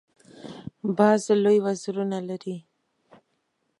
[0.97, 2.57] باز لوی وزرونه لري